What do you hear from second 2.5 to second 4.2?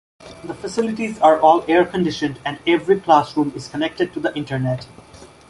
every classroom is connected to